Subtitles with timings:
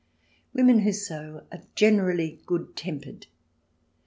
[0.51, 3.27] Women who sew are generally good tempered.